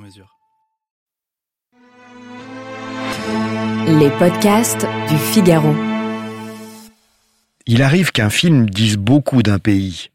[0.00, 0.36] mesure.
[3.86, 5.74] Les podcasts du Figaro.
[7.66, 10.10] Il arrive qu'un film dise beaucoup d'un pays.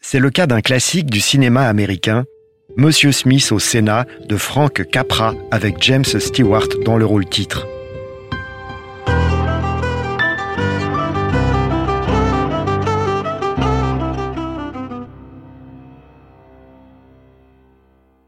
[0.00, 2.24] C'est le cas d'un classique du cinéma américain,
[2.76, 7.66] Monsieur Smith au Sénat de Frank Capra avec James Stewart dans le rôle titre.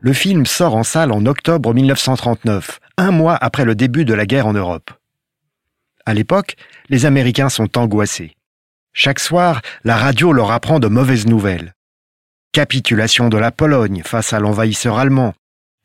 [0.05, 4.27] Le film sort en salle en octobre 1939, un mois après le début de la
[4.27, 4.91] guerre en Europe.
[6.05, 6.57] À l'époque,
[6.91, 8.37] les Américains sont angoissés.
[8.93, 11.73] Chaque soir, la radio leur apprend de mauvaises nouvelles.
[12.52, 15.33] Capitulation de la Pologne face à l'envahisseur allemand,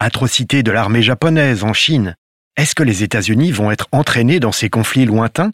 [0.02, 2.17] atrocité de l'armée japonaise en Chine.
[2.58, 5.54] Est-ce que les États-Unis vont être entraînés dans ces conflits lointains?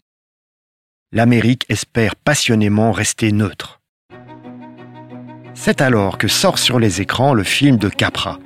[1.12, 3.80] L'Amérique espère passionnément rester neutre.
[5.54, 8.40] C'est alors que sort sur les écrans le film de Capra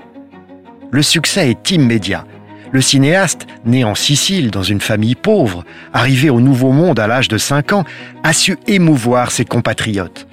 [0.90, 2.24] le succès est immédiat.
[2.72, 7.28] Le cinéaste, né en Sicile dans une famille pauvre, arrivé au Nouveau Monde à l'âge
[7.28, 7.84] de 5 ans,
[8.22, 10.26] a su émouvoir ses compatriotes.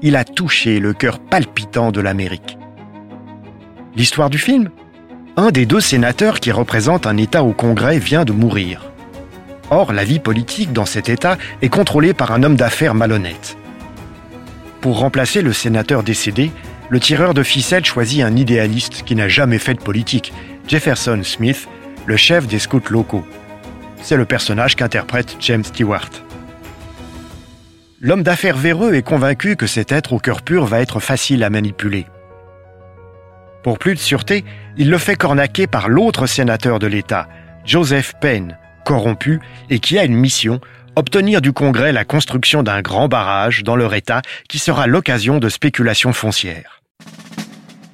[0.00, 2.56] Il a touché le cœur palpitant de l'Amérique.
[3.96, 4.70] L'histoire du film?
[5.36, 8.92] Un des deux sénateurs qui représentent un État au Congrès vient de mourir.
[9.70, 13.56] Or, la vie politique dans cet État est contrôlée par un homme d'affaires malhonnête.
[14.80, 16.50] Pour remplacer le sénateur décédé,
[16.92, 20.30] le tireur de ficelle choisit un idéaliste qui n'a jamais fait de politique,
[20.68, 21.66] Jefferson Smith,
[22.04, 23.26] le chef des scouts locaux.
[24.02, 26.10] C'est le personnage qu'interprète James Stewart.
[28.02, 31.48] L'homme d'affaires véreux est convaincu que cet être au cœur pur va être facile à
[31.48, 32.04] manipuler.
[33.62, 34.44] Pour plus de sûreté,
[34.76, 37.26] il le fait cornaquer par l'autre sénateur de l'État,
[37.64, 39.40] Joseph Penn, corrompu
[39.70, 40.60] et qui a une mission,
[40.94, 45.48] obtenir du Congrès la construction d'un grand barrage dans leur État qui sera l'occasion de
[45.48, 46.81] spéculations foncières.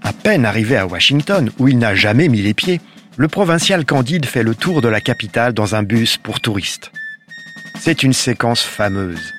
[0.08, 2.80] À peine arrivé à Washington, où il n'a jamais mis les pieds,
[3.18, 6.92] le provincial Candide fait le tour de la capitale dans un bus pour touristes.
[7.78, 9.34] C'est une séquence fameuse.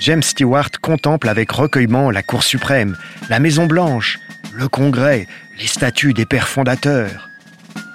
[0.00, 2.96] James Stewart contemple avec recueillement la Cour suprême,
[3.30, 4.18] la Maison Blanche,
[4.54, 5.28] le Congrès,
[5.60, 7.28] les statues des pères fondateurs.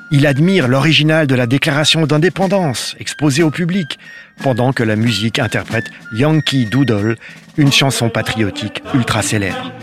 [0.10, 4.00] Il admire l'original de la Déclaration d'indépendance, exposée au public,
[4.42, 7.18] pendant que la musique interprète Yankee Doodle,
[7.58, 9.74] une chanson patriotique ultra célèbre.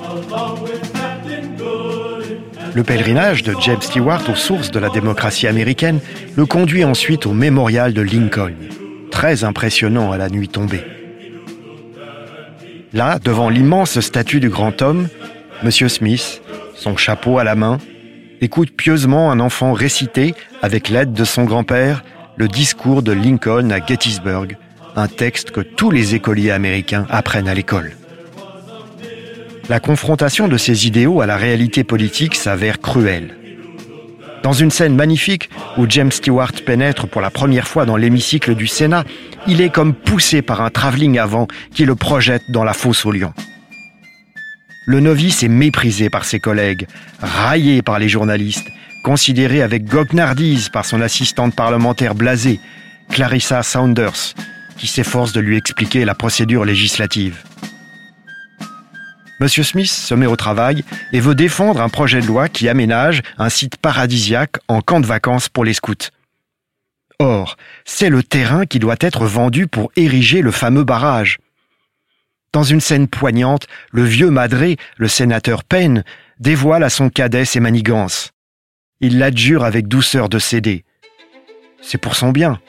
[2.74, 6.00] Le pèlerinage de James Stewart aux sources de la démocratie américaine
[6.36, 8.54] le conduit ensuite au mémorial de Lincoln,
[9.10, 10.84] très impressionnant à la nuit tombée.
[12.92, 15.08] Là, devant l'immense statue du grand homme,
[15.62, 15.70] M.
[15.70, 16.42] Smith,
[16.74, 17.78] son chapeau à la main,
[18.40, 22.04] écoute pieusement un enfant réciter, avec l'aide de son grand-père,
[22.36, 24.56] le discours de Lincoln à Gettysburg,
[24.96, 27.92] un texte que tous les écoliers américains apprennent à l'école
[29.70, 33.36] la confrontation de ces idéaux à la réalité politique s'avère cruelle.
[34.42, 35.48] Dans une scène magnifique
[35.78, 39.04] où James Stewart pénètre pour la première fois dans l'hémicycle du Sénat,
[39.46, 43.12] il est comme poussé par un travelling avant qui le projette dans la fosse aux
[43.12, 43.32] lions.
[44.86, 46.88] Le novice est méprisé par ses collègues,
[47.20, 48.66] raillé par les journalistes,
[49.04, 52.58] considéré avec goguenardise par son assistante parlementaire blasée,
[53.08, 54.34] Clarissa Saunders,
[54.76, 57.44] qui s'efforce de lui expliquer la procédure législative.
[59.40, 59.48] M.
[59.48, 63.48] Smith se met au travail et veut défendre un projet de loi qui aménage un
[63.48, 66.10] site paradisiaque en camp de vacances pour les scouts.
[67.18, 71.38] Or, c'est le terrain qui doit être vendu pour ériger le fameux barrage.
[72.52, 76.04] Dans une scène poignante, le vieux madré, le sénateur Penn,
[76.38, 78.32] dévoile à son cadet ses manigances.
[79.00, 80.84] Il l'adjure avec douceur de céder.
[81.80, 82.60] C'est pour son bien.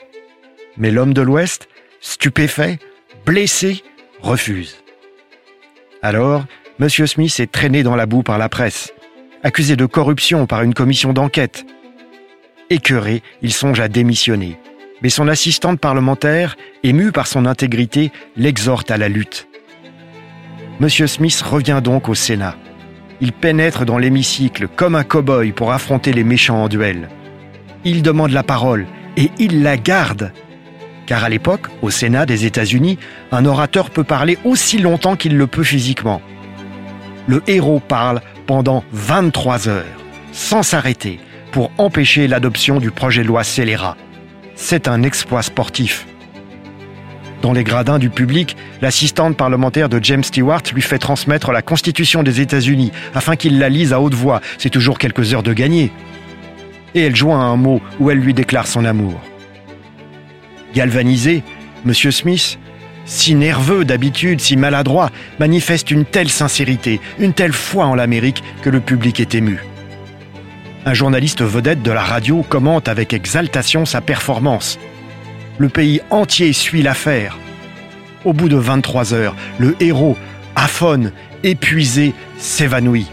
[0.78, 1.68] Mais l'homme de l'Ouest,
[2.00, 2.78] stupéfait,
[3.26, 3.82] blessé,
[4.20, 4.76] refuse.
[6.02, 6.46] Alors,
[6.82, 6.88] M.
[6.88, 8.92] Smith est traîné dans la boue par la presse,
[9.44, 11.64] accusé de corruption par une commission d'enquête.
[12.70, 14.58] Écœuré, il songe à démissionner.
[15.00, 19.46] Mais son assistante parlementaire, émue par son intégrité, l'exhorte à la lutte.
[20.80, 20.88] M.
[20.88, 22.56] Smith revient donc au Sénat.
[23.20, 27.08] Il pénètre dans l'hémicycle comme un cow-boy pour affronter les méchants en duel.
[27.84, 28.86] Il demande la parole
[29.16, 30.32] et il la garde.
[31.06, 32.98] Car à l'époque, au Sénat des États-Unis,
[33.30, 36.20] un orateur peut parler aussi longtemps qu'il le peut physiquement
[37.26, 39.84] le héros parle pendant 23 heures,
[40.32, 41.20] sans s'arrêter,
[41.50, 43.96] pour empêcher l'adoption du projet de loi scélérat.
[44.54, 46.06] C'est un exploit sportif.
[47.42, 52.22] Dans les gradins du public, l'assistante parlementaire de James Stewart lui fait transmettre la Constitution
[52.22, 54.40] des États-Unis afin qu'il la lise à haute voix.
[54.58, 55.90] C'est toujours quelques heures de gagner.
[56.94, 59.20] Et elle joint un mot où elle lui déclare son amour.
[60.74, 61.42] Galvanisé,
[61.84, 61.92] M.
[61.92, 62.58] Smith,
[63.04, 68.70] si nerveux d'habitude, si maladroit, manifeste une telle sincérité, une telle foi en l'Amérique que
[68.70, 69.60] le public est ému.
[70.84, 74.78] Un journaliste vedette de la radio commente avec exaltation sa performance.
[75.58, 77.38] Le pays entier suit l'affaire.
[78.24, 80.16] Au bout de 23 heures, le héros,
[80.56, 81.12] aphone,
[81.44, 83.08] épuisé, s'évanouit.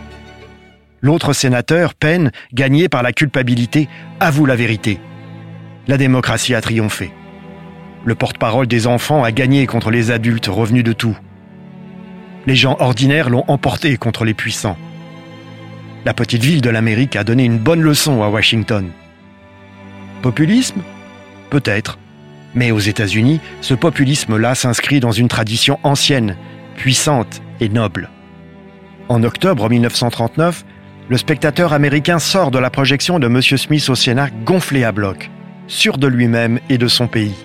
[1.02, 3.88] L'autre sénateur, Penn, gagné par la culpabilité,
[4.20, 5.00] avoue la vérité.
[5.88, 7.12] La démocratie a triomphé.
[8.06, 11.18] Le porte-parole des enfants a gagné contre les adultes revenus de tout.
[12.48, 14.78] Les gens ordinaires l'ont emporté contre les puissants.
[16.06, 18.90] La petite ville de l'Amérique a donné une bonne leçon à Washington.
[20.22, 20.82] Populisme?
[21.50, 22.00] Peut-être.
[22.56, 26.38] Mais aux États-Unis, ce populisme-là s'inscrit dans une tradition ancienne,
[26.78, 28.10] puissante et noble.
[29.10, 30.66] En octobre 1939,
[31.10, 33.42] le spectateur américain sort de la projection de M.
[33.42, 35.30] Smith au Sénat gonflé à bloc,
[35.68, 37.36] sûr de lui-même et de son pays.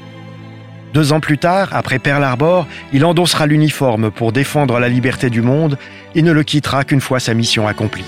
[0.94, 5.42] Deux ans plus tard, après Pearl Harbor, il endossera l'uniforme pour défendre la liberté du
[5.42, 5.76] monde
[6.14, 8.04] et ne le quittera qu'une fois sa mission accomplie.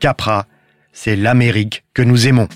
[0.00, 0.46] Capra,
[0.94, 2.48] c'est l'Amérique que nous aimons.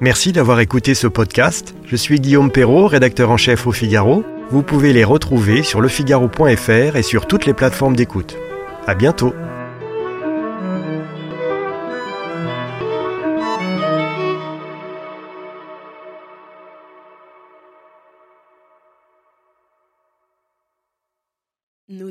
[0.00, 1.76] Merci d'avoir écouté ce podcast.
[1.84, 4.24] Je suis Guillaume Perrault, rédacteur en chef au Figaro.
[4.48, 8.36] Vous pouvez les retrouver sur lefigaro.fr et sur toutes les plateformes d'écoute.
[8.86, 9.34] À bientôt!